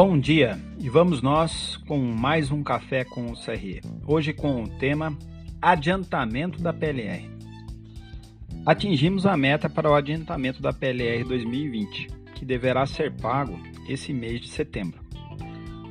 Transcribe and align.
Bom 0.00 0.16
dia 0.16 0.56
e 0.78 0.88
vamos 0.88 1.22
nós 1.22 1.76
com 1.88 1.98
mais 1.98 2.52
um 2.52 2.62
café 2.62 3.02
com 3.02 3.32
o 3.32 3.34
CRE. 3.34 3.80
Hoje 4.06 4.32
com 4.32 4.62
o 4.62 4.68
tema 4.68 5.18
Adiantamento 5.60 6.62
da 6.62 6.72
PLR. 6.72 7.28
Atingimos 8.64 9.26
a 9.26 9.36
meta 9.36 9.68
para 9.68 9.90
o 9.90 9.94
adiantamento 9.96 10.62
da 10.62 10.72
PLR 10.72 11.24
2020, 11.24 12.06
que 12.36 12.44
deverá 12.44 12.86
ser 12.86 13.12
pago 13.12 13.58
esse 13.88 14.12
mês 14.12 14.40
de 14.40 14.46
setembro, 14.46 15.00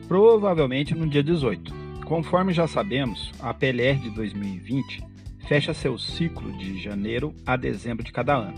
provavelmente 0.07 0.95
no 0.95 1.05
dia 1.05 1.21
18. 1.21 1.73
Conforme 2.05 2.53
já 2.53 2.65
sabemos, 2.65 3.33
a 3.41 3.53
PLR 3.53 3.99
de 3.99 4.09
2020 4.11 5.03
fecha 5.49 5.73
seu 5.73 5.97
ciclo 5.99 6.57
de 6.57 6.81
janeiro 6.81 7.35
a 7.45 7.57
dezembro 7.57 8.05
de 8.05 8.13
cada 8.13 8.37
ano, 8.37 8.53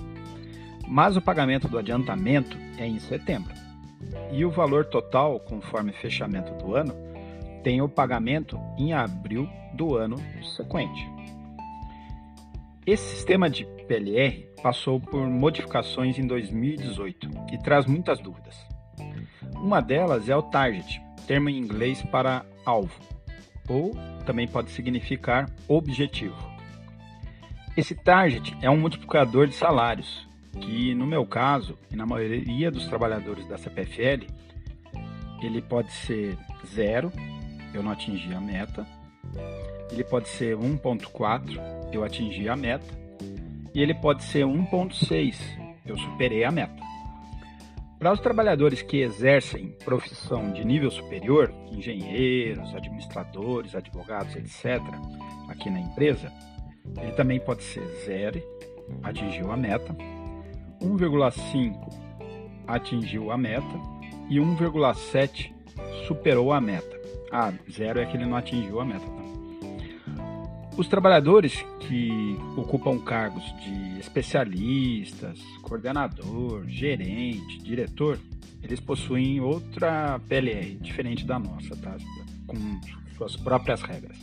mas 0.88 1.18
o 1.18 1.22
pagamento 1.24 1.68
do 1.68 1.80
adiantamento 1.80 2.56
é 2.78 2.86
em 2.86 3.00
setembro. 3.00 3.69
E 4.32 4.46
o 4.46 4.52
valor 4.52 4.86
total, 4.86 5.40
conforme 5.40 5.92
fechamento 5.92 6.54
do 6.54 6.76
ano, 6.76 6.94
tem 7.64 7.82
o 7.82 7.90
pagamento 7.90 8.60
em 8.78 8.94
abril 8.94 9.50
do 9.74 9.96
ano 9.96 10.18
sequente. 10.56 11.10
Esse 12.86 13.16
sistema 13.16 13.50
de 13.50 13.66
PLR 13.88 14.48
passou 14.64 15.00
por 15.00 15.28
modificações 15.28 16.18
em 16.18 16.26
2018 16.26 17.30
e 17.52 17.58
traz 17.58 17.86
muitas 17.86 18.20
dúvidas. 18.20 18.56
Uma 19.56 19.82
delas 19.82 20.30
é 20.30 20.36
o 20.36 20.42
target, 20.42 21.02
termo 21.28 21.50
em 21.50 21.58
inglês 21.58 22.02
para 22.04 22.46
alvo, 22.66 23.00
ou 23.68 23.92
também 24.26 24.48
pode 24.48 24.72
significar 24.72 25.50
objetivo. 25.68 26.36
Esse 27.76 27.96
target 27.96 28.58
é 28.62 28.70
um 28.70 28.78
multiplicador 28.78 29.48
de 29.48 29.56
salários, 29.56 30.29
que 30.60 30.94
no 30.96 31.06
meu 31.06 31.26
caso 31.26 31.78
e 31.92 31.96
na 31.96 32.06
maioria 32.06 32.72
dos 32.72 32.86
trabalhadores 32.88 33.48
da 33.48 33.58
CPFL, 33.58 34.26
ele 35.42 35.62
pode 35.62 35.92
ser 35.92 36.38
zero, 36.68 37.12
eu 37.74 37.82
não 37.84 37.92
atingi 37.92 38.34
a 38.34 38.42
meta, 38.42 38.86
ele 39.92 40.04
pode 40.04 40.28
ser 40.30 40.58
1.4, 40.58 41.60
eu 41.94 42.04
atingi 42.04 42.50
a 42.50 42.56
meta, 42.56 42.88
e 43.74 43.82
ele 43.82 43.94
pode 43.94 44.24
ser 44.24 44.46
1.6, 44.46 45.36
eu 45.86 45.98
superei 45.98 46.44
a 46.44 46.52
meta. 46.52 46.90
Para 47.98 48.14
os 48.14 48.20
trabalhadores 48.22 48.82
que 48.82 49.02
exercem 49.02 49.76
profissão 49.84 50.54
de 50.54 50.64
nível 50.64 50.90
superior, 50.90 51.54
engenheiros, 51.70 52.74
administradores, 52.74 53.76
advogados, 53.76 54.36
etc., 54.36 54.82
aqui 55.50 55.70
na 55.70 55.82
empresa, 55.82 56.32
ele 57.02 57.12
também 57.12 57.40
pode 57.40 57.62
ser 57.62 57.86
zero, 58.06 58.42
atingiu 59.04 59.52
a 59.52 59.58
meta, 59.58 59.94
1,5 60.82 62.10
atingiu 62.68 63.32
a 63.32 63.38
meta 63.38 63.64
e 64.30 64.38
1,7 64.38 65.52
superou 66.08 66.54
a 66.54 66.62
meta. 66.62 67.00
Ah, 67.32 67.54
zero 67.70 68.00
é 68.00 68.06
que 68.06 68.18
ele 68.18 68.26
não 68.26 68.38
atingiu 68.38 68.80
a 68.80 68.86
meta. 68.86 69.06
Tá? 69.06 69.30
Os 70.78 70.88
trabalhadores 70.88 71.62
que 71.82 72.38
ocupam 72.56 72.98
cargos 73.00 73.44
de 73.62 74.00
especialistas, 74.00 75.40
coordenador, 75.62 76.66
gerente, 76.68 77.60
diretor, 77.60 78.18
eles 78.64 78.80
possuem 78.80 79.42
outra 79.42 80.20
PLR, 80.28 80.76
diferente 80.76 81.26
da 81.26 81.38
nossa, 81.38 81.76
tá? 81.76 81.98
com 82.48 82.56
suas 83.18 83.36
próprias 83.36 83.82
regras. 83.82 84.18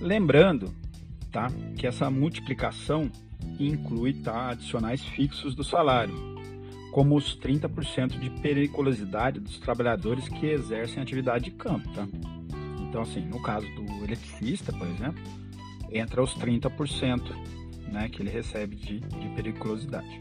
Lembrando 0.00 0.74
tá? 1.30 1.48
que 1.76 1.86
essa 1.86 2.10
multiplicação 2.10 3.10
inclui 3.66 4.14
tá, 4.14 4.50
adicionais 4.50 5.04
fixos 5.04 5.54
do 5.54 5.64
salário, 5.64 6.14
como 6.92 7.16
os 7.16 7.38
30% 7.38 8.18
de 8.18 8.30
periculosidade 8.40 9.40
dos 9.40 9.58
trabalhadores 9.58 10.28
que 10.28 10.46
exercem 10.46 11.02
atividade 11.02 11.44
de 11.44 11.50
campo. 11.52 11.88
Tá? 11.92 12.06
Então, 12.80 13.02
assim, 13.02 13.20
no 13.20 13.40
caso 13.40 13.66
do 13.74 14.04
eletricista, 14.04 14.72
por 14.72 14.86
exemplo, 14.86 15.22
entra 15.90 16.22
os 16.22 16.34
30% 16.34 17.22
né, 17.92 18.08
que 18.08 18.22
ele 18.22 18.30
recebe 18.30 18.76
de, 18.76 19.00
de 19.00 19.28
periculosidade. 19.34 20.18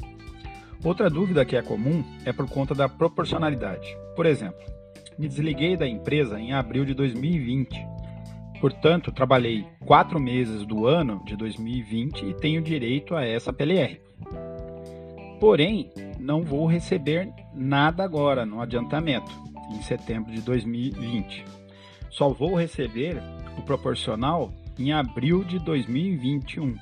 Outra 0.83 1.09
dúvida 1.09 1.43
que 1.43 1.55
é 1.55 1.61
comum 1.61 2.03
é 2.25 2.31
por 2.31 2.47
conta 2.49 2.73
da 2.73 2.87
proporcionalidade. 2.87 3.97
Por 4.15 4.25
exemplo, 4.25 4.59
me 5.17 5.27
desliguei 5.27 5.75
da 5.75 5.87
empresa 5.87 6.39
em 6.39 6.53
abril 6.53 6.85
de 6.85 6.93
2020. 6.93 7.75
Portanto, 8.59 9.11
trabalhei 9.11 9.65
quatro 9.85 10.19
meses 10.19 10.65
do 10.65 10.85
ano 10.85 11.21
de 11.25 11.35
2020 11.35 12.25
e 12.25 12.33
tenho 12.33 12.61
direito 12.61 13.15
a 13.15 13.25
essa 13.25 13.53
PLR. 13.53 14.01
Porém, 15.39 15.89
não 16.19 16.43
vou 16.43 16.65
receber 16.65 17.31
nada 17.53 18.03
agora 18.03 18.45
no 18.45 18.61
adiantamento, 18.61 19.31
em 19.71 19.81
setembro 19.81 20.33
de 20.33 20.41
2020 20.41 21.59
só 22.09 22.29
vou 22.29 22.55
receber 22.55 23.21
o 23.57 23.61
proporcional 23.61 24.51
em 24.77 24.91
abril 24.91 25.43
de 25.43 25.59
2021, 25.59 26.75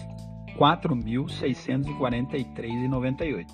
4.643,98, 0.58 3.46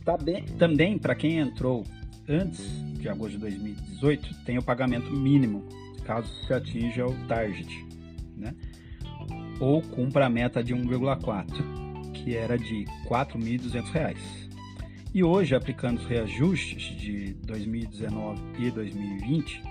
Também, 0.05 0.43
também 0.57 0.97
para 0.97 1.15
quem 1.15 1.39
entrou 1.39 1.83
antes 2.27 2.65
de 2.93 3.09
agosto 3.09 3.33
de 3.33 3.39
2018, 3.39 4.43
tem 4.45 4.57
o 4.57 4.63
pagamento 4.63 5.11
mínimo, 5.11 5.63
caso 6.05 6.27
se 6.45 6.53
atinja 6.53 7.05
o 7.05 7.13
target, 7.27 7.85
né? 8.35 8.55
ou 9.59 9.81
cumpra 9.81 10.25
a 10.25 10.29
meta 10.29 10.63
de 10.63 10.73
1,4, 10.73 12.11
que 12.13 12.35
era 12.35 12.57
de 12.57 12.85
R$ 12.85 13.07
4.200. 13.07 14.50
E 15.13 15.25
hoje, 15.25 15.53
aplicando 15.53 15.97
os 15.97 16.05
reajustes 16.05 16.97
de 16.97 17.33
2019 17.45 18.41
e 18.59 18.71
2020, 18.71 19.61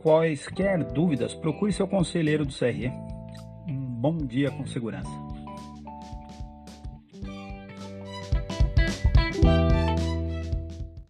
Quaisquer 0.00 0.84
dúvidas, 0.92 1.34
procure 1.34 1.72
seu 1.72 1.88
conselheiro 1.88 2.46
do 2.46 2.54
CRE. 2.54 2.92
Um 3.66 3.74
bom 3.74 4.16
dia 4.16 4.48
com 4.52 4.64
segurança. 4.64 5.10